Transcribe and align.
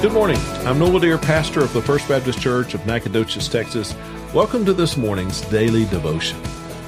Good 0.00 0.12
morning. 0.14 0.38
I'm 0.64 0.78
Noel 0.78 0.98
Dear, 0.98 1.18
pastor 1.18 1.60
of 1.60 1.74
the 1.74 1.82
First 1.82 2.08
Baptist 2.08 2.40
Church 2.40 2.72
of 2.72 2.86
Nacogdoches, 2.86 3.50
Texas. 3.50 3.94
Welcome 4.32 4.64
to 4.64 4.72
this 4.72 4.96
morning's 4.96 5.42
daily 5.42 5.84
devotion. 5.84 6.40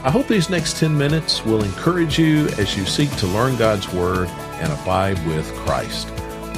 I 0.03 0.11
hope 0.11 0.29
these 0.29 0.49
next 0.49 0.79
10 0.79 0.97
minutes 0.97 1.45
will 1.45 1.63
encourage 1.63 2.19
you 2.19 2.47
as 2.57 2.75
you 2.75 2.87
seek 2.87 3.15
to 3.17 3.27
learn 3.27 3.59
God's 3.59 3.93
Word 3.93 4.29
and 4.31 4.73
abide 4.73 5.19
with 5.27 5.47
Christ. 5.57 6.09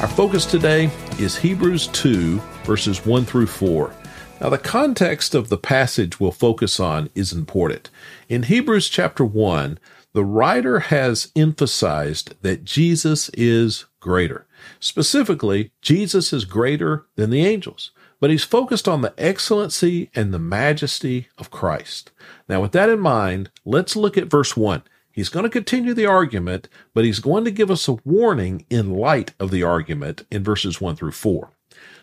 Our 0.01 0.07
focus 0.07 0.47
today 0.47 0.91
is 1.19 1.37
Hebrews 1.37 1.89
2, 1.89 2.39
verses 2.63 3.05
1 3.05 3.25
through 3.25 3.49
4. 3.49 3.93
Now, 4.41 4.49
the 4.51 4.57
context 4.57 5.35
of 5.35 5.49
the 5.49 5.59
passage 5.59 6.21
we'll 6.21 6.31
focus 6.31 6.79
on 6.79 7.11
is 7.17 7.33
important. 7.33 7.91
In 8.29 8.45
Hebrews 8.45 8.89
chapter 8.89 9.25
1, 9.25 9.77
the 10.13 10.25
writer 10.25 10.79
has 10.79 11.33
emphasized 11.35 12.41
that 12.43 12.65
Jesus 12.65 13.29
is 13.31 13.87
greater. 13.99 14.47
Specifically, 14.81 15.73
Jesus 15.83 16.33
is 16.33 16.45
greater 16.45 17.07
than 17.17 17.31
the 17.31 17.45
angels, 17.45 17.91
but 18.21 18.31
he's 18.31 18.45
focused 18.45 18.89
on 18.89 19.03
the 19.03 19.15
excellency 19.19 20.11
and 20.15 20.33
the 20.33 20.39
majesty 20.39 21.29
of 21.39 21.51
Christ. 21.51 22.11
Now, 22.49 22.63
with 22.63 22.73
that 22.73 22.89
in 22.89 23.01
mind, 23.01 23.51
let's 23.65 23.97
look 23.97 24.17
at 24.17 24.31
verse 24.31 24.57
1. 24.57 24.83
He's 25.11 25.29
going 25.29 25.45
to 25.45 25.51
continue 25.51 25.95
the 25.95 26.07
argument, 26.07 26.69
but 26.93 27.05
he's 27.05 27.21
going 27.21 27.45
to 27.45 27.53
give 27.53 27.71
us 27.71 27.87
a 27.87 27.99
warning 28.05 28.67
in 28.69 28.95
light 28.95 29.33
of 29.39 29.51
the 29.51 29.63
argument 29.63 30.27
in 30.31 30.43
verses 30.43 30.81
1 30.81 30.97
through 30.97 31.13
4. 31.13 31.51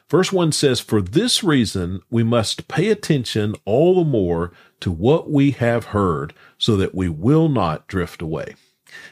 Verse 0.10 0.32
1 0.32 0.52
says, 0.52 0.80
For 0.80 1.02
this 1.02 1.44
reason 1.44 2.02
we 2.10 2.24
must 2.24 2.68
pay 2.68 2.90
attention 2.90 3.56
all 3.66 3.96
the 3.96 4.10
more 4.10 4.52
to 4.82 4.92
what 4.92 5.30
we 5.30 5.52
have 5.52 5.86
heard, 5.86 6.34
so 6.58 6.76
that 6.78 6.94
we 6.94 7.10
will 7.10 7.50
not 7.50 7.88
drift 7.88 8.22
away. 8.22 8.56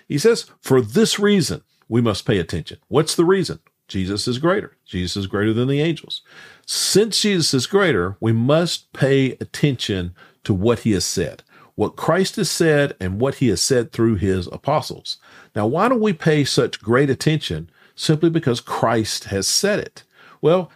He 0.08 0.18
says, 0.18 0.52
For 0.62 0.82
this 0.82 1.18
reason 1.18 1.62
we 1.90 2.00
must 2.00 2.26
pay 2.26 2.38
attention. 2.38 2.78
What's 2.88 3.16
the 3.16 3.26
reason? 3.26 3.60
Jesus 3.90 4.28
is 4.28 4.38
greater. 4.38 4.78
Jesus 4.86 5.18
is 5.18 5.28
greater 5.28 5.52
than 5.52 5.68
the 5.68 5.82
angels. 5.82 6.22
Since 6.66 7.22
Jesus 7.22 7.54
is 7.54 7.66
greater, 7.66 8.16
we 8.20 8.32
must 8.32 8.94
pay 8.94 9.32
attention 9.42 10.14
to 10.44 10.54
what 10.54 10.80
he 10.80 10.92
has 10.92 11.04
said, 11.04 11.44
what 11.74 11.96
Christ 11.96 12.36
has 12.36 12.52
said, 12.52 12.96
and 13.00 13.20
what 13.20 13.36
he 13.36 13.48
has 13.48 13.62
said 13.62 13.92
through 13.92 14.16
his 14.16 14.48
apostles. 14.48 15.18
Now, 15.56 15.66
why 15.66 15.90
don't 15.90 16.00
we 16.00 16.14
pay 16.14 16.44
such 16.44 16.82
great 16.82 17.10
attention? 17.10 17.70
Simply 17.96 18.30
because 18.30 18.62
Christ 18.62 19.26
has 19.26 19.48
said 19.48 19.80
it. 19.80 20.04
Well, 20.40 20.72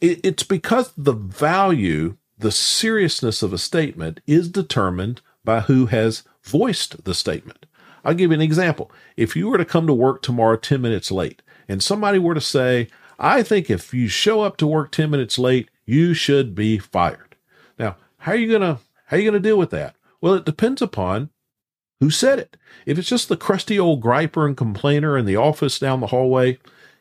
it's 0.00 0.44
because 0.44 0.92
the 0.96 1.14
value, 1.14 2.18
the 2.38 2.52
seriousness 2.52 3.42
of 3.42 3.52
a 3.52 3.58
statement 3.58 4.20
is 4.26 4.48
determined 4.48 5.22
by 5.42 5.60
who 5.60 5.86
has 5.86 6.22
voiced 6.44 7.04
the 7.04 7.14
statement. 7.14 7.66
I'll 8.04 8.14
give 8.14 8.30
you 8.30 8.34
an 8.34 8.40
example. 8.40 8.90
If 9.16 9.36
you 9.36 9.48
were 9.48 9.58
to 9.58 9.64
come 9.64 9.86
to 9.86 9.92
work 9.92 10.22
tomorrow 10.22 10.56
10 10.56 10.80
minutes 10.80 11.10
late 11.10 11.42
and 11.68 11.82
somebody 11.82 12.18
were 12.18 12.34
to 12.34 12.40
say, 12.40 12.88
I 13.18 13.42
think 13.42 13.68
if 13.68 13.92
you 13.92 14.08
show 14.08 14.42
up 14.42 14.56
to 14.58 14.66
work 14.66 14.92
10 14.92 15.10
minutes 15.10 15.38
late, 15.38 15.70
you 15.84 16.14
should 16.14 16.54
be 16.54 16.78
fired. 16.78 17.36
Now, 17.78 17.96
how 18.18 18.32
are 18.32 18.36
you 18.36 18.48
going 18.48 18.62
to, 18.62 18.80
how 19.06 19.16
are 19.16 19.20
you 19.20 19.30
going 19.30 19.42
to 19.42 19.48
deal 19.48 19.58
with 19.58 19.70
that? 19.70 19.96
Well, 20.20 20.34
it 20.34 20.44
depends 20.44 20.82
upon 20.82 21.30
who 22.00 22.10
said 22.10 22.38
it. 22.38 22.56
If 22.86 22.98
it's 22.98 23.08
just 23.08 23.28
the 23.28 23.36
crusty 23.36 23.78
old 23.78 24.02
griper 24.02 24.46
and 24.46 24.56
complainer 24.56 25.18
in 25.18 25.24
the 25.24 25.36
office 25.36 25.78
down 25.78 26.00
the 26.00 26.08
hallway, 26.08 26.58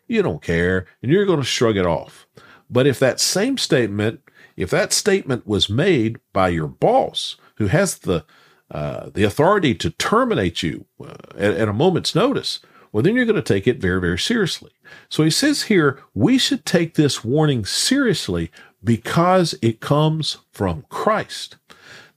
you 0.08 0.22
don't 0.22 0.42
care 0.42 0.86
and 1.02 1.12
you're 1.12 1.26
going 1.26 1.40
to 1.40 1.46
shrug 1.46 1.78
it 1.78 1.86
off. 1.86 2.28
But 2.70 2.88
if 2.88 3.00
that 3.00 3.20
same 3.20 3.58
statement, 3.58 4.22
if 4.56 4.70
that 4.72 4.94
statement 4.94 5.46
was 5.46 5.70
made 5.70 6.20
by 6.34 6.50
your 6.50 6.68
boss 6.68 7.38
who 7.56 7.68
has 7.68 8.00
the 8.00 8.26
uh, 8.70 9.10
the 9.14 9.24
authority 9.24 9.74
to 9.76 9.92
terminate 9.92 10.62
you 10.62 10.86
uh, 11.02 11.14
at, 11.36 11.54
at 11.54 11.70
a 11.70 11.74
moment's 11.74 12.14
notice, 12.14 12.60
well, 12.92 13.04
then 13.04 13.16
you're 13.16 13.26
going 13.26 13.36
to 13.36 13.42
take 13.42 13.68
it 13.68 13.82
very, 13.82 14.02
very 14.02 14.20
seriously. 14.20 14.72
So 15.10 15.24
he 15.24 15.30
says 15.30 15.64
here, 15.64 16.00
we 16.14 16.38
should 16.38 16.66
take 16.66 16.96
this 16.96 17.24
warning 17.24 17.66
seriously 17.66 18.52
because 18.84 19.56
it 19.62 19.80
comes 19.80 20.38
from 20.52 20.86
Christ. 20.90 21.58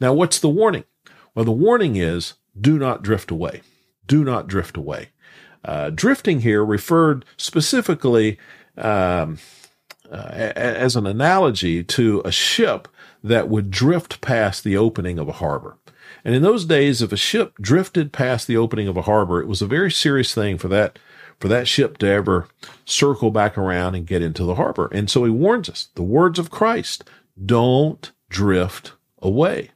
Now, 0.00 0.12
what's 0.12 0.39
the 0.39 0.49
warning? 0.49 0.84
Well, 1.34 1.44
the 1.44 1.53
warning 1.53 1.97
is 1.97 2.34
do 2.59 2.78
not 2.78 3.03
drift 3.03 3.31
away. 3.31 3.62
Do 4.06 4.25
not 4.25 4.47
drift 4.47 4.77
away. 4.77 5.10
Uh, 5.65 5.91
drifting 5.91 6.41
here 6.41 6.65
referred 6.65 7.25
specifically 7.37 8.39
um, 8.77 9.39
uh, 10.10 10.53
as 10.56 10.97
an 10.97 11.06
analogy 11.06 11.84
to 11.84 12.22
a 12.25 12.33
ship 12.33 12.89
that 13.22 13.49
would 13.49 13.71
drift 13.71 14.21
past 14.21 14.65
the 14.65 14.77
opening 14.77 15.19
of 15.19 15.28
a 15.28 15.33
harbor. 15.33 15.77
And 16.25 16.34
in 16.34 16.43
those 16.43 16.65
days, 16.65 17.03
if 17.03 17.12
a 17.12 17.16
ship 17.16 17.54
drifted 17.60 18.12
past 18.12 18.47
the 18.47 18.56
opening 18.56 18.88
of 18.88 18.97
a 18.97 19.03
harbor, 19.03 19.41
it 19.41 19.48
was 19.48 19.62
a 19.62 19.66
very 19.66 19.91
serious 19.91 20.34
thing 20.34 20.59
for 20.59 20.69
that 20.69 20.98
for 21.38 21.48
that 21.48 21.66
ship 21.66 21.97
to 21.98 22.06
ever 22.06 22.47
circle 22.84 23.31
back 23.31 23.56
around 23.56 23.94
and 23.94 24.06
get 24.06 24.21
into 24.21 24.44
the 24.44 24.56
harbor. 24.56 24.91
And 24.93 25.10
so 25.10 25.25
he 25.25 25.31
warns 25.31 25.71
us, 25.71 25.88
the 25.94 26.03
words 26.03 26.38
of 26.38 26.50
Christ, 26.50 27.09
don't 27.43 28.12
drift 28.28 28.93
away. 29.22 29.71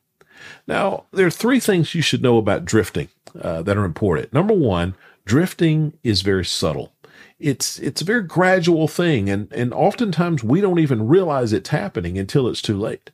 Now, 0.67 1.05
there 1.11 1.27
are 1.27 1.31
three 1.31 1.61
things 1.61 1.95
you 1.95 2.03
should 2.03 2.22
know 2.22 2.37
about 2.37 2.66
drifting 2.66 3.09
uh, 3.41 3.62
that 3.62 3.78
are 3.78 3.84
important. 3.84 4.33
Number 4.33 4.55
one, 4.55 4.95
drifting 5.25 5.95
is 6.03 6.21
very 6.21 6.45
subtle. 6.45 6.93
It's 7.39 7.78
it's 7.78 8.01
a 8.01 8.05
very 8.06 8.22
gradual 8.22 8.87
thing, 8.87 9.28
and 9.28 9.53
and 9.53 9.75
oftentimes 9.75 10.45
we 10.45 10.61
don't 10.61 10.78
even 10.78 11.09
realize 11.09 11.53
it's 11.53 11.71
happening 11.71 12.16
until 12.16 12.47
it's 12.47 12.62
too 12.62 12.78
late. 12.78 13.11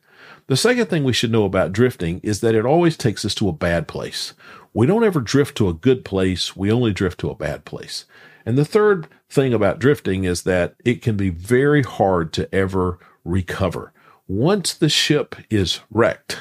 The 0.47 0.57
second 0.57 0.87
thing 0.87 1.03
we 1.03 1.13
should 1.13 1.31
know 1.31 1.45
about 1.45 1.71
drifting 1.71 2.19
is 2.23 2.41
that 2.41 2.55
it 2.55 2.65
always 2.65 2.97
takes 2.97 3.23
us 3.23 3.35
to 3.35 3.49
a 3.49 3.53
bad 3.53 3.87
place. 3.87 4.33
We 4.73 4.87
don't 4.87 5.03
ever 5.03 5.21
drift 5.21 5.57
to 5.57 5.69
a 5.69 5.73
good 5.73 6.05
place, 6.05 6.55
we 6.55 6.71
only 6.71 6.93
drift 6.93 7.19
to 7.21 7.29
a 7.29 7.35
bad 7.35 7.65
place. 7.65 8.05
And 8.45 8.57
the 8.57 8.65
third 8.65 9.07
thing 9.29 9.53
about 9.53 9.79
drifting 9.79 10.23
is 10.23 10.43
that 10.43 10.75
it 10.83 11.01
can 11.01 11.15
be 11.15 11.29
very 11.29 11.83
hard 11.83 12.33
to 12.33 12.53
ever 12.53 12.99
recover. 13.23 13.93
Once 14.27 14.73
the 14.73 14.89
ship 14.89 15.35
is 15.49 15.81
wrecked, 15.89 16.39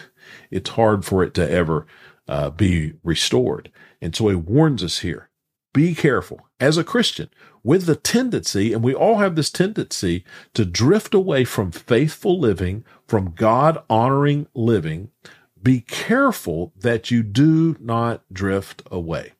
it's 0.50 0.70
hard 0.70 1.04
for 1.04 1.22
it 1.22 1.34
to 1.34 1.50
ever 1.50 1.86
uh, 2.28 2.50
be 2.50 2.94
restored. 3.02 3.70
And 4.00 4.14
so 4.14 4.28
he 4.28 4.34
warns 4.36 4.82
us 4.82 5.00
here 5.00 5.28
be 5.72 5.94
careful 5.94 6.48
as 6.58 6.76
a 6.76 6.84
Christian 6.84 7.28
with 7.62 7.87
the 7.87 7.97
tendency, 7.97 8.72
and 8.72 8.82
we 8.82 8.94
all 8.94 9.19
have 9.19 9.37
this 9.37 9.50
tendency 9.50 10.25
to 10.54 10.65
drift 10.65 11.15
away 11.15 11.44
from 11.44 11.71
faithful 11.71 12.38
living, 12.38 12.84
from 13.06 13.32
God 13.32 13.82
honoring 13.88 14.47
living. 14.54 15.10
Be 15.62 15.81
careful 15.82 16.72
that 16.78 17.10
you 17.10 17.22
do 17.22 17.76
not 17.81 18.22
drift 18.32 18.82
away. 18.91 19.32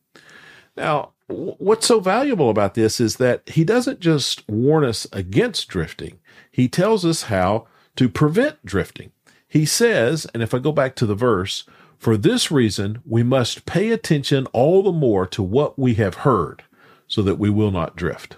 Now, 0.77 1.13
what's 1.29 1.87
so 1.87 2.01
valuable 2.01 2.51
about 2.51 2.75
this 2.75 3.01
is 3.01 3.17
that 3.17 3.49
he 3.49 3.65
doesn't 3.65 4.01
just 4.01 4.49
warn 4.49 4.85
us 4.85 5.07
against 5.13 5.69
drifting, 5.69 6.19
he 6.51 6.69
tells 6.69 7.05
us 7.05 7.25
how 7.25 7.67
to 7.97 8.09
prevent 8.09 8.65
drifting. 8.65 9.13
He 9.49 9.65
says, 9.65 10.27
and 10.33 10.43
if 10.43 10.55
I 10.55 10.59
go 10.59 10.73
back 10.73 10.95
to 10.97 11.07
the 11.07 11.15
verse, 11.15 11.65
for 11.99 12.17
this 12.17 12.51
reason, 12.51 13.01
we 13.05 13.23
must 13.23 13.67
pay 13.67 13.91
attention 13.91 14.47
all 14.53 14.83
the 14.83 14.93
more 14.93 15.27
to 15.27 15.43
what 15.43 15.79
we 15.79 15.95
have 15.95 16.17
heard 16.17 16.63
so 17.11 17.21
that 17.23 17.39
we 17.39 17.51
will 17.51 17.73
not 17.73 17.97
drift. 17.97 18.37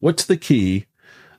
What's 0.00 0.24
the 0.24 0.36
key 0.36 0.86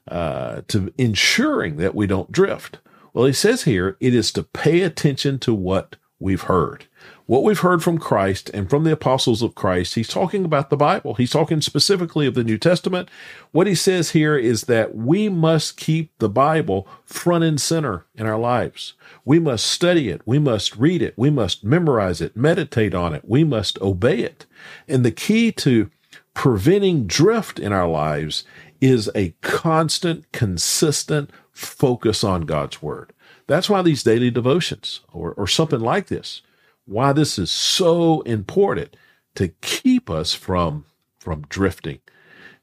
uh, 0.08 0.62
to 0.70 0.92
ensuring 0.98 1.76
that 1.78 1.94
we 1.94 2.08
don't 2.08 2.32
drift? 2.32 2.80
Well, 3.14 3.26
he 3.26 3.34
says 3.34 3.64
here 3.64 3.98
it 4.00 4.16
is 4.16 4.32
to 4.32 4.44
pay 4.44 4.82
attention 4.82 5.40
to 5.40 5.54
what 5.54 5.98
we've 6.20 6.44
heard. 6.44 6.86
What 7.26 7.44
we've 7.44 7.60
heard 7.60 7.84
from 7.84 7.98
Christ 7.98 8.50
and 8.54 8.70
from 8.70 8.86
the 8.86 8.92
apostles 8.92 9.42
of 9.42 9.56
Christ, 9.56 9.96
he's 9.96 10.08
talking 10.08 10.46
about 10.46 10.70
the 10.70 10.78
Bible. 10.78 11.14
He's 11.16 11.32
talking 11.32 11.62
specifically 11.62 12.26
of 12.26 12.34
the 12.34 12.44
New 12.44 12.58
Testament. 12.58 13.10
What 13.52 13.68
he 13.68 13.76
says 13.76 14.12
here 14.12 14.38
is 14.38 14.64
that 14.64 14.96
we 14.96 15.30
must 15.30 15.78
keep 15.78 16.18
the 16.18 16.30
Bible 16.30 16.88
front 17.06 17.44
and 17.44 17.60
center 17.60 18.06
in 18.16 18.26
our 18.26 18.40
lives. 18.40 18.94
We 19.26 19.38
must 19.38 19.68
study 19.68 20.10
it. 20.10 20.22
We 20.26 20.40
must 20.40 20.76
read 20.78 21.02
it. 21.02 21.14
We 21.18 21.30
must 21.30 21.64
memorize 21.64 22.20
it, 22.20 22.36
meditate 22.36 22.96
on 22.96 23.14
it. 23.14 23.24
We 23.28 23.44
must 23.44 23.80
obey 23.82 24.20
it. 24.20 24.46
And 24.88 25.06
the 25.06 25.12
key 25.12 25.52
to 25.54 25.92
preventing 26.40 27.06
drift 27.06 27.60
in 27.60 27.74
our 27.74 27.86
lives 27.86 28.46
is 28.80 29.12
a 29.14 29.32
constant, 29.42 30.32
consistent 30.32 31.30
focus 31.52 32.24
on 32.24 32.44
God's 32.44 32.82
word. 32.82 33.12
That's 33.48 33.70
why 33.70 33.82
these 33.82 34.04
daily 34.04 34.32
devotions 34.32 35.02
or, 35.12 35.34
or 35.34 35.48
something 35.48 35.82
like 35.82 36.08
this, 36.08 36.42
why 36.86 37.12
this 37.12 37.38
is 37.38 37.52
so 37.52 38.22
important 38.22 38.96
to 39.36 39.50
keep 39.60 40.10
us 40.10 40.34
from, 40.34 40.86
from 41.20 41.42
drifting. 41.50 42.00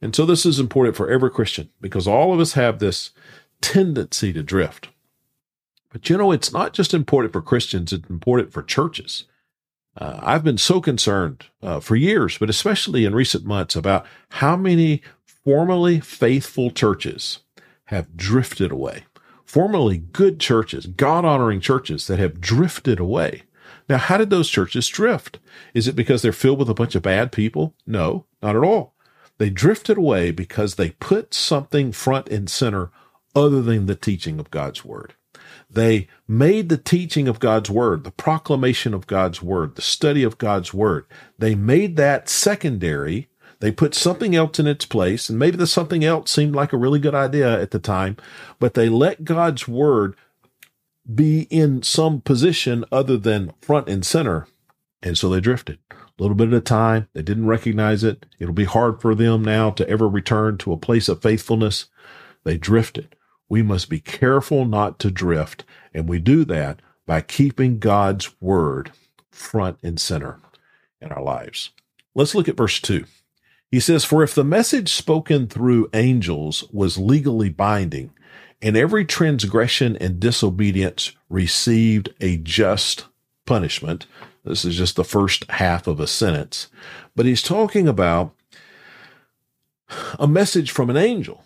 And 0.00 0.16
so 0.16 0.24
this 0.24 0.46
is 0.46 0.58
important 0.58 0.96
for 0.96 1.10
every 1.10 1.30
Christian 1.30 1.68
because 1.78 2.08
all 2.08 2.32
of 2.32 2.40
us 2.40 2.54
have 2.54 2.78
this 2.78 3.10
tendency 3.60 4.32
to 4.32 4.42
drift. 4.42 4.88
But 5.90 6.08
you 6.08 6.16
know, 6.16 6.32
it's 6.32 6.50
not 6.50 6.72
just 6.72 6.94
important 6.94 7.34
for 7.34 7.42
Christians, 7.42 7.92
it's 7.92 8.08
important 8.08 8.54
for 8.54 8.62
churches. 8.62 9.24
Uh, 9.96 10.20
I've 10.22 10.44
been 10.44 10.58
so 10.58 10.80
concerned 10.80 11.46
uh, 11.62 11.80
for 11.80 11.96
years, 11.96 12.38
but 12.38 12.50
especially 12.50 13.04
in 13.04 13.14
recent 13.14 13.44
months, 13.44 13.76
about 13.76 14.06
how 14.30 14.56
many 14.56 15.02
formerly 15.24 16.00
faithful 16.00 16.70
churches 16.70 17.40
have 17.86 18.16
drifted 18.16 18.70
away. 18.70 19.04
Formerly 19.44 19.98
good 19.98 20.40
churches, 20.40 20.86
God 20.86 21.24
honoring 21.24 21.60
churches 21.60 22.08
that 22.08 22.18
have 22.18 22.40
drifted 22.40 22.98
away. 22.98 23.44
Now, 23.88 23.98
how 23.98 24.18
did 24.18 24.30
those 24.30 24.50
churches 24.50 24.88
drift? 24.88 25.38
Is 25.72 25.86
it 25.86 25.96
because 25.96 26.22
they're 26.22 26.32
filled 26.32 26.58
with 26.58 26.68
a 26.68 26.74
bunch 26.74 26.94
of 26.94 27.02
bad 27.02 27.30
people? 27.30 27.74
No, 27.86 28.26
not 28.42 28.56
at 28.56 28.64
all. 28.64 28.94
They 29.38 29.50
drifted 29.50 29.98
away 29.98 30.30
because 30.30 30.74
they 30.74 30.90
put 30.90 31.32
something 31.32 31.92
front 31.92 32.28
and 32.28 32.50
center 32.50 32.90
other 33.34 33.62
than 33.62 33.86
the 33.86 33.94
teaching 33.94 34.40
of 34.40 34.50
God's 34.50 34.84
word. 34.84 35.14
They 35.70 36.08
made 36.28 36.68
the 36.68 36.76
teaching 36.78 37.28
of 37.28 37.40
God's 37.40 37.70
word, 37.70 38.04
the 38.04 38.10
proclamation 38.10 38.94
of 38.94 39.06
God's 39.06 39.42
word, 39.42 39.74
the 39.74 39.82
study 39.82 40.22
of 40.22 40.38
God's 40.38 40.72
word. 40.72 41.06
They 41.38 41.54
made 41.54 41.96
that 41.96 42.28
secondary. 42.28 43.28
They 43.60 43.72
put 43.72 43.94
something 43.94 44.34
else 44.34 44.58
in 44.58 44.66
its 44.66 44.84
place, 44.84 45.28
and 45.28 45.38
maybe 45.38 45.56
the 45.56 45.66
something 45.66 46.04
else 46.04 46.30
seemed 46.30 46.54
like 46.54 46.72
a 46.72 46.78
really 46.78 46.98
good 46.98 47.14
idea 47.14 47.60
at 47.60 47.70
the 47.70 47.78
time, 47.78 48.16
but 48.58 48.74
they 48.74 48.88
let 48.88 49.24
God's 49.24 49.66
word 49.66 50.14
be 51.12 51.42
in 51.42 51.82
some 51.82 52.20
position 52.20 52.84
other 52.92 53.16
than 53.16 53.52
front 53.60 53.88
and 53.88 54.04
center. 54.04 54.46
And 55.02 55.16
so 55.16 55.28
they 55.28 55.40
drifted 55.40 55.78
a 55.90 56.22
little 56.22 56.34
bit 56.34 56.48
at 56.48 56.54
a 56.54 56.60
time. 56.60 57.08
They 57.12 57.22
didn't 57.22 57.46
recognize 57.46 58.02
it. 58.02 58.26
It'll 58.38 58.54
be 58.54 58.64
hard 58.64 59.00
for 59.00 59.14
them 59.14 59.42
now 59.42 59.70
to 59.70 59.88
ever 59.88 60.08
return 60.08 60.58
to 60.58 60.72
a 60.72 60.78
place 60.78 61.08
of 61.08 61.22
faithfulness. 61.22 61.86
They 62.44 62.56
drifted. 62.58 63.15
We 63.48 63.62
must 63.62 63.88
be 63.88 64.00
careful 64.00 64.64
not 64.64 64.98
to 65.00 65.10
drift. 65.10 65.64
And 65.94 66.08
we 66.08 66.18
do 66.18 66.44
that 66.46 66.80
by 67.06 67.20
keeping 67.20 67.78
God's 67.78 68.40
word 68.40 68.92
front 69.30 69.78
and 69.82 70.00
center 70.00 70.40
in 71.00 71.12
our 71.12 71.22
lives. 71.22 71.70
Let's 72.14 72.34
look 72.34 72.48
at 72.48 72.56
verse 72.56 72.80
2. 72.80 73.04
He 73.70 73.80
says, 73.80 74.04
For 74.04 74.22
if 74.22 74.34
the 74.34 74.44
message 74.44 74.92
spoken 74.92 75.46
through 75.46 75.90
angels 75.92 76.64
was 76.72 76.98
legally 76.98 77.50
binding, 77.50 78.12
and 78.62 78.76
every 78.76 79.04
transgression 79.04 79.96
and 79.96 80.18
disobedience 80.18 81.12
received 81.28 82.14
a 82.20 82.38
just 82.38 83.06
punishment. 83.44 84.06
This 84.44 84.64
is 84.64 84.76
just 84.76 84.96
the 84.96 85.04
first 85.04 85.48
half 85.50 85.86
of 85.86 86.00
a 86.00 86.06
sentence, 86.06 86.68
but 87.14 87.26
he's 87.26 87.42
talking 87.42 87.88
about 87.88 88.34
a 90.18 90.26
message 90.26 90.70
from 90.70 90.88
an 90.90 90.96
angel. 90.96 91.44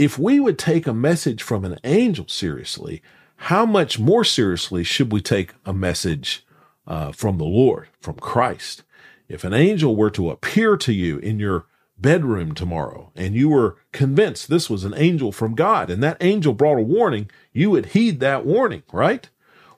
If 0.00 0.18
we 0.18 0.40
would 0.40 0.58
take 0.58 0.86
a 0.86 0.94
message 0.94 1.42
from 1.42 1.62
an 1.62 1.78
angel 1.84 2.26
seriously, 2.26 3.02
how 3.36 3.66
much 3.66 3.98
more 3.98 4.24
seriously 4.24 4.82
should 4.82 5.12
we 5.12 5.20
take 5.20 5.52
a 5.66 5.74
message 5.74 6.42
uh, 6.86 7.12
from 7.12 7.36
the 7.36 7.44
Lord, 7.44 7.88
from 8.00 8.14
Christ? 8.14 8.82
If 9.28 9.44
an 9.44 9.52
angel 9.52 9.94
were 9.94 10.08
to 10.12 10.30
appear 10.30 10.78
to 10.78 10.94
you 10.94 11.18
in 11.18 11.38
your 11.38 11.66
bedroom 11.98 12.54
tomorrow 12.54 13.12
and 13.14 13.34
you 13.34 13.50
were 13.50 13.76
convinced 13.92 14.48
this 14.48 14.70
was 14.70 14.84
an 14.84 14.94
angel 14.96 15.32
from 15.32 15.54
God 15.54 15.90
and 15.90 16.02
that 16.02 16.16
angel 16.22 16.54
brought 16.54 16.78
a 16.78 16.82
warning, 16.82 17.30
you 17.52 17.68
would 17.68 17.86
heed 17.92 18.20
that 18.20 18.46
warning, 18.46 18.84
right? 18.94 19.28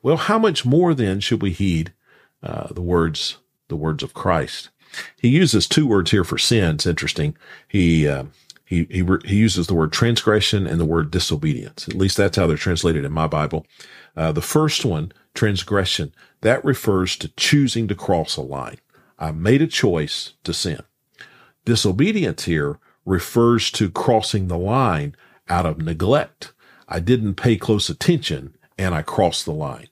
Well, 0.02 0.18
how 0.18 0.38
much 0.38 0.64
more 0.64 0.94
then 0.94 1.18
should 1.18 1.42
we 1.42 1.50
heed 1.50 1.94
uh, 2.44 2.72
the 2.72 2.80
words, 2.80 3.38
the 3.66 3.74
words 3.74 4.04
of 4.04 4.14
Christ? 4.14 4.68
He 5.16 5.28
uses 5.28 5.66
two 5.66 5.86
words 5.86 6.12
here 6.12 6.22
for 6.22 6.38
sin. 6.38 6.76
It's 6.76 6.86
interesting. 6.86 7.36
He, 7.66 8.06
uh, 8.06 8.26
he, 8.72 8.86
he, 8.90 9.04
he 9.26 9.36
uses 9.36 9.66
the 9.66 9.74
word 9.74 9.92
transgression 9.92 10.66
and 10.66 10.80
the 10.80 10.86
word 10.86 11.10
disobedience. 11.10 11.86
At 11.88 11.94
least 11.94 12.16
that's 12.16 12.38
how 12.38 12.46
they're 12.46 12.56
translated 12.56 13.04
in 13.04 13.12
my 13.12 13.26
Bible. 13.26 13.66
Uh, 14.16 14.32
the 14.32 14.40
first 14.40 14.86
one, 14.86 15.12
transgression, 15.34 16.14
that 16.40 16.64
refers 16.64 17.16
to 17.16 17.28
choosing 17.36 17.86
to 17.88 17.94
cross 17.94 18.36
a 18.36 18.40
line. 18.40 18.78
I 19.18 19.30
made 19.30 19.60
a 19.60 19.66
choice 19.66 20.32
to 20.44 20.54
sin. 20.54 20.80
Disobedience 21.66 22.44
here 22.44 22.78
refers 23.04 23.70
to 23.72 23.90
crossing 23.90 24.48
the 24.48 24.56
line 24.56 25.14
out 25.50 25.66
of 25.66 25.78
neglect. 25.78 26.54
I 26.88 26.98
didn't 26.98 27.34
pay 27.34 27.56
close 27.56 27.90
attention 27.90 28.56
and 28.78 28.94
I 28.94 29.02
crossed 29.02 29.44
the 29.44 29.52
line. 29.52 29.88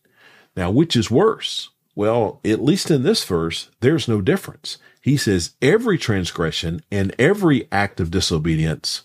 Now, 0.56 0.70
which 0.70 0.96
is 0.96 1.10
worse? 1.10 1.68
Well, 1.94 2.40
at 2.46 2.64
least 2.64 2.90
in 2.90 3.02
this 3.02 3.24
verse, 3.24 3.70
there's 3.80 4.08
no 4.08 4.22
difference. 4.22 4.78
He 5.00 5.16
says 5.16 5.54
every 5.62 5.98
transgression 5.98 6.82
and 6.90 7.14
every 7.18 7.68
act 7.72 8.00
of 8.00 8.10
disobedience 8.10 9.02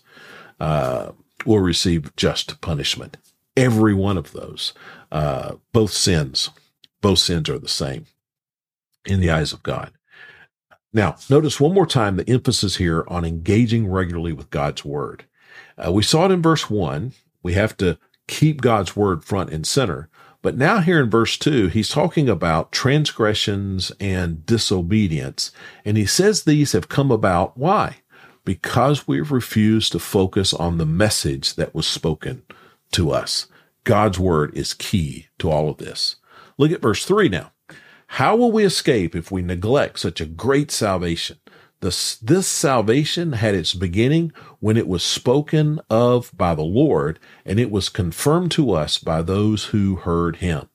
uh, 0.60 1.12
will 1.44 1.60
receive 1.60 2.14
just 2.16 2.60
punishment. 2.60 3.16
Every 3.56 3.94
one 3.94 4.18
of 4.18 4.32
those, 4.32 4.74
uh, 5.10 5.56
both 5.72 5.92
sins, 5.92 6.50
both 7.00 7.18
sins 7.18 7.48
are 7.48 7.58
the 7.58 7.68
same 7.68 8.06
in 9.06 9.20
the 9.20 9.30
eyes 9.30 9.52
of 9.52 9.62
God. 9.62 9.92
Now, 10.92 11.16
notice 11.30 11.60
one 11.60 11.74
more 11.74 11.86
time 11.86 12.16
the 12.16 12.28
emphasis 12.28 12.76
here 12.76 13.04
on 13.08 13.24
engaging 13.24 13.88
regularly 13.88 14.32
with 14.32 14.50
God's 14.50 14.84
word. 14.84 15.24
Uh, 15.76 15.92
we 15.92 16.02
saw 16.02 16.26
it 16.26 16.32
in 16.32 16.42
verse 16.42 16.68
one. 16.68 17.12
We 17.42 17.54
have 17.54 17.76
to 17.78 17.98
keep 18.28 18.60
God's 18.60 18.96
word 18.96 19.24
front 19.24 19.50
and 19.50 19.66
center. 19.66 20.08
But 20.46 20.56
now 20.56 20.78
here 20.78 21.00
in 21.02 21.10
verse 21.10 21.36
two, 21.36 21.66
he's 21.66 21.88
talking 21.88 22.28
about 22.28 22.70
transgressions 22.70 23.90
and 23.98 24.46
disobedience. 24.46 25.50
And 25.84 25.96
he 25.96 26.06
says 26.06 26.44
these 26.44 26.70
have 26.70 26.88
come 26.88 27.10
about. 27.10 27.58
Why? 27.58 27.96
Because 28.44 29.08
we've 29.08 29.32
refused 29.32 29.90
to 29.90 29.98
focus 29.98 30.54
on 30.54 30.78
the 30.78 30.86
message 30.86 31.56
that 31.56 31.74
was 31.74 31.84
spoken 31.84 32.44
to 32.92 33.10
us. 33.10 33.48
God's 33.82 34.20
word 34.20 34.56
is 34.56 34.72
key 34.72 35.26
to 35.40 35.50
all 35.50 35.68
of 35.68 35.78
this. 35.78 36.14
Look 36.58 36.70
at 36.70 36.80
verse 36.80 37.04
three 37.04 37.28
now. 37.28 37.50
How 38.06 38.36
will 38.36 38.52
we 38.52 38.64
escape 38.64 39.16
if 39.16 39.32
we 39.32 39.42
neglect 39.42 39.98
such 39.98 40.20
a 40.20 40.26
great 40.26 40.70
salvation? 40.70 41.38
This, 41.80 42.16
this 42.16 42.46
salvation 42.46 43.34
had 43.34 43.54
its 43.54 43.74
beginning 43.74 44.32
when 44.60 44.76
it 44.76 44.88
was 44.88 45.02
spoken 45.02 45.80
of 45.90 46.30
by 46.36 46.54
the 46.54 46.62
Lord 46.62 47.18
and 47.44 47.60
it 47.60 47.70
was 47.70 47.88
confirmed 47.88 48.50
to 48.52 48.72
us 48.72 48.98
by 48.98 49.22
those 49.22 49.66
who 49.66 49.96
heard 49.96 50.36
him. 50.36 50.68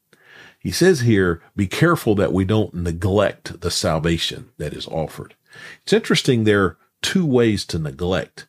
He 0.60 0.72
says 0.72 1.02
here, 1.02 1.42
be 1.56 1.66
careful 1.66 2.14
that 2.16 2.34
we 2.34 2.46
don't 2.46 2.74
neglect 2.76 3.62
the 3.62 3.72
salvation 3.72 4.52
that 4.58 4.74
is 4.74 4.88
offered. 4.88 5.34
It's 5.82 5.94
interesting. 5.94 6.44
There 6.44 6.64
are 6.64 6.78
two 7.02 7.26
ways 7.26 7.66
to 7.66 7.80
neglect. 7.80 8.48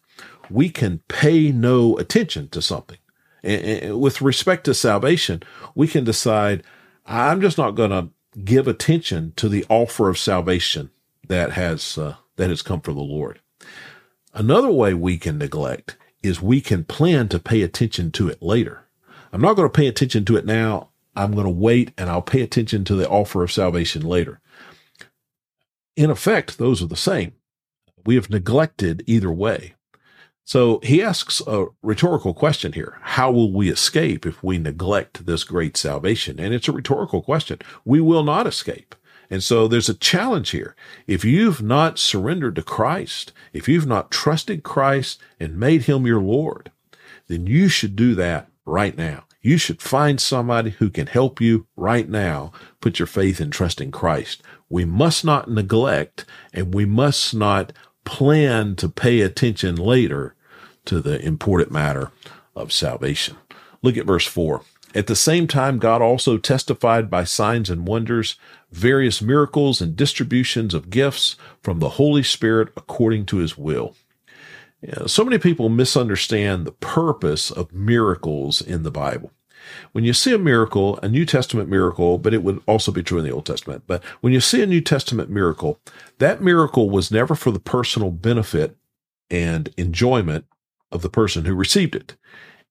We 0.51 0.69
can 0.69 1.01
pay 1.09 1.53
no 1.53 1.97
attention 1.97 2.49
to 2.51 2.61
something. 2.61 2.99
And 3.43 3.99
with 3.99 4.21
respect 4.21 4.65
to 4.65 4.75
salvation, 4.75 5.43
we 5.75 5.89
can 5.89 6.05
decide, 6.05 6.63
I'm 7.07 7.41
just 7.41 7.57
not 7.57 7.75
going 7.75 7.91
to 7.91 8.11
give 8.45 8.69
attention 8.69 9.33
to 9.37 9.49
the 9.49 9.65
offer 9.69 10.11
of 10.11 10.19
salvation 10.19 10.91
that 11.29 11.53
has 11.53 11.97
uh, 11.97 12.17
that 12.43 12.51
has 12.51 12.61
come 12.61 12.81
from 12.81 12.97
the 12.97 13.03
Lord. 13.03 13.41
Another 14.35 14.73
way 14.73 14.95
we 14.95 15.17
can 15.17 15.39
neglect 15.39 15.97
is 16.25 16.43
we 16.43 16.61
can 16.61 16.83
plan 16.83 17.29
to 17.29 17.39
pay 17.39 17.63
attention 17.63 18.11
to 18.11 18.29
it 18.29 18.43
later. 18.43 18.89
I'm 19.33 19.41
not 19.41 19.55
going 19.55 19.69
to 19.69 19.73
pay 19.73 19.87
attention 19.87 20.25
to 20.25 20.37
it 20.37 20.45
now. 20.45 20.89
I'm 21.15 21.35
going 21.35 21.47
to 21.47 21.53
wait 21.53 21.93
and 21.97 22.11
I'll 22.11 22.21
pay 22.21 22.41
attention 22.41 22.83
to 22.87 22.97
the 22.97 23.09
offer 23.09 23.45
of 23.45 23.53
salvation 23.53 24.03
later. 24.03 24.41
In 25.95 26.11
effect, 26.11 26.59
those 26.59 26.83
are 26.83 26.87
the 26.87 26.97
same. 26.97 27.35
We 28.05 28.17
have 28.17 28.29
neglected 28.29 29.05
either 29.07 29.31
way. 29.31 29.75
So 30.43 30.81
he 30.83 31.01
asks 31.01 31.41
a 31.47 31.67
rhetorical 31.81 32.35
question 32.35 32.73
here. 32.73 32.99
How 33.03 33.31
will 33.31 33.53
we 33.53 33.71
escape 33.71 34.27
if 34.27 34.43
we 34.43 34.59
neglect 34.59 35.27
this 35.27 35.45
great 35.45 35.77
salvation? 35.77 36.41
And 36.41 36.53
it's 36.53 36.67
a 36.67 36.73
rhetorical 36.73 37.23
question. 37.23 37.61
We 37.85 38.01
will 38.01 38.25
not 38.25 38.49
escape. 38.49 38.97
And 39.33 39.43
so 39.43 39.67
there's 39.67 39.89
a 39.89 39.95
challenge 39.95 40.51
here. 40.51 40.77
If 41.07 41.25
you've 41.25 41.63
not 41.63 41.99
surrendered 41.99 42.55
to 42.57 42.63
Christ, 42.63 43.33
if 43.55 43.67
you've 43.67 43.87
not 43.87 44.11
trusted 44.11 44.63
Christ 44.63 45.19
and 45.41 45.59
made 45.59 45.85
him 45.85 46.07
your 46.07 46.21
Lord, 46.21 46.71
then 47.29 47.47
you 47.47 47.69
should 47.69 47.97
do 47.97 48.15
that 48.17 48.51
right 48.67 48.95
now. 48.95 49.25
You 49.41 49.57
should 49.57 49.81
find 49.81 50.21
somebody 50.21 50.73
who 50.73 50.91
can 50.91 51.07
help 51.07 51.41
you 51.41 51.67
right 51.77 52.07
now 52.07 52.53
put 52.83 52.99
your 52.99 53.07
faith 53.07 53.41
and 53.41 53.51
trust 53.51 53.81
in 53.81 53.91
Christ. 53.91 54.43
We 54.69 54.85
must 54.85 55.25
not 55.25 55.51
neglect 55.51 56.27
and 56.53 56.75
we 56.75 56.85
must 56.85 57.35
not 57.35 57.73
plan 58.05 58.77
to 58.77 58.89
pay 58.91 59.23
attention 59.23 59.77
later 59.77 60.35
to 60.85 61.01
the 61.01 61.19
important 61.25 61.73
matter 61.73 62.11
of 62.55 62.71
salvation. 62.71 63.39
Look 63.81 63.97
at 63.97 64.05
verse 64.05 64.27
4. 64.27 64.61
At 64.95 65.07
the 65.07 65.17
same 65.17 65.47
time, 65.47 65.79
God 65.79 66.03
also 66.03 66.37
testified 66.37 67.11
by 67.11 67.25
signs 67.25 67.71
and 67.71 67.87
wonders, 67.89 68.37
various 68.71 69.23
miracles 69.23 69.81
and 69.81 69.97
distributions 69.97 70.75
of 70.75 70.91
gifts 70.91 71.37
from 71.63 71.79
the 71.79 71.91
Holy 71.91 72.23
Spirit 72.23 72.69
according 72.77 73.27
to 73.27 73.39
his 73.39 73.57
will. 73.57 73.95
So 75.07 75.25
many 75.25 75.39
people 75.39 75.69
misunderstand 75.69 76.67
the 76.67 76.73
purpose 76.73 77.51
of 77.51 77.73
miracles 77.73 78.61
in 78.61 78.83
the 78.83 78.91
Bible. 78.91 79.31
When 79.93 80.05
you 80.05 80.13
see 80.13 80.35
a 80.35 80.39
miracle, 80.39 80.99
a 81.03 81.09
New 81.09 81.25
Testament 81.25 81.69
miracle, 81.69 82.19
but 82.19 82.35
it 82.35 82.43
would 82.43 82.61
also 82.67 82.91
be 82.91 83.03
true 83.03 83.19
in 83.19 83.25
the 83.25 83.31
Old 83.31 83.47
Testament, 83.47 83.85
but 83.87 84.03
when 84.21 84.33
you 84.33 84.41
see 84.41 84.61
a 84.61 84.67
New 84.67 84.81
Testament 84.81 85.31
miracle, 85.31 85.79
that 86.19 86.43
miracle 86.43 86.91
was 86.91 87.13
never 87.13 87.35
for 87.35 87.53
the 87.53 87.61
personal 87.61 88.11
benefit 88.11 88.77
and 89.31 89.73
enjoyment 89.77 90.47
of 90.91 91.03
the 91.03 91.09
person 91.09 91.45
who 91.45 91.55
received 91.55 91.95
it. 91.95 92.17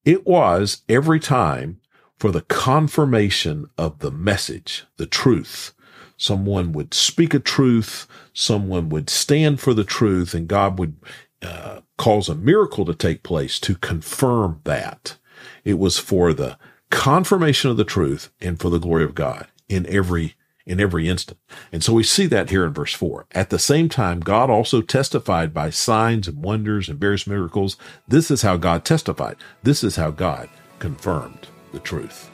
It 0.04 0.28
was 0.28 0.84
every 0.90 1.20
time 1.20 1.80
for 2.22 2.30
the 2.30 2.42
confirmation 2.42 3.68
of 3.80 3.98
the 3.98 4.12
message, 4.12 4.86
the 4.98 5.08
truth. 5.08 5.74
Someone 6.18 6.72
would 6.72 6.94
speak 6.94 7.34
a 7.34 7.40
truth, 7.40 8.06
someone 8.32 8.90
would 8.90 9.10
stand 9.10 9.60
for 9.60 9.74
the 9.74 9.84
truth, 9.84 10.36
and 10.36 10.48
God 10.48 10.78
would 10.78 10.98
uh, 11.42 11.82
cause 11.98 12.30
a 12.30 12.36
miracle 12.36 12.86
to 12.86 12.94
take 12.94 13.24
place 13.24 13.60
to 13.62 13.74
confirm 13.74 14.62
that. 14.66 15.18
It 15.66 15.80
was 15.80 15.98
for 15.98 16.32
the 16.32 16.60
confirmation 16.92 17.72
of 17.72 17.78
the 17.78 17.84
truth 17.84 18.30
and 18.40 18.60
for 18.60 18.70
the 18.70 18.78
glory 18.78 19.04
of 19.04 19.16
God 19.16 19.48
in 19.68 19.88
every 19.88 20.36
in 20.64 20.80
every 20.80 21.10
instant. 21.10 21.40
And 21.72 21.84
so 21.84 21.92
we 21.92 22.04
see 22.04 22.28
that 22.28 22.52
here 22.52 22.68
in 22.68 22.72
verse 22.72 22.94
4. 22.94 23.26
At 23.32 23.50
the 23.50 23.58
same 23.58 23.90
time, 23.90 24.20
God 24.20 24.52
also 24.52 24.84
testified 24.84 25.56
by 25.56 25.72
signs 25.72 26.28
and 26.28 26.44
wonders 26.44 26.88
and 26.88 27.00
various 27.00 27.26
miracles. 27.26 27.78
This 28.08 28.30
is 28.30 28.44
how 28.44 28.58
God 28.58 28.86
testified. 28.86 29.38
This 29.64 29.84
is 29.84 29.96
how 29.96 30.12
God 30.12 30.50
confirmed 30.78 31.48
the 31.72 31.80
truth. 31.80 32.30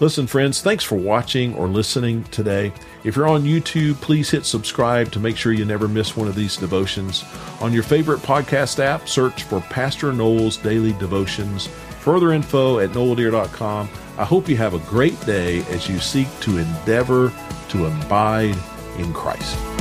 Listen, 0.00 0.28
friends, 0.28 0.62
thanks 0.62 0.84
for 0.84 0.94
watching 0.94 1.56
or 1.56 1.66
listening 1.66 2.22
today. 2.24 2.72
If 3.02 3.16
you're 3.16 3.28
on 3.28 3.42
YouTube, 3.42 3.94
please 3.96 4.30
hit 4.30 4.44
subscribe 4.44 5.10
to 5.10 5.18
make 5.18 5.36
sure 5.36 5.52
you 5.52 5.64
never 5.64 5.88
miss 5.88 6.16
one 6.16 6.28
of 6.28 6.36
these 6.36 6.56
devotions. 6.56 7.24
On 7.60 7.72
your 7.72 7.82
favorite 7.82 8.20
podcast 8.20 8.78
app, 8.78 9.08
search 9.08 9.42
for 9.42 9.60
Pastor 9.62 10.12
Noel's 10.12 10.56
Daily 10.56 10.92
Devotions. 10.94 11.66
Further 12.00 12.32
info 12.32 12.78
at 12.78 12.90
noeldear.com. 12.90 13.88
I 14.18 14.24
hope 14.24 14.48
you 14.48 14.56
have 14.56 14.74
a 14.74 14.90
great 14.90 15.20
day 15.26 15.58
as 15.70 15.88
you 15.88 15.98
seek 15.98 16.28
to 16.40 16.58
endeavor 16.58 17.32
to 17.70 17.86
abide 17.86 18.56
in 18.98 19.12
Christ. 19.12 19.77